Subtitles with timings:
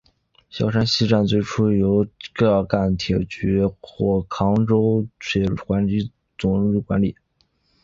[0.49, 3.61] 萧山西站最初由浙赣铁路局
[4.27, 7.15] 杭诸段管理处管理。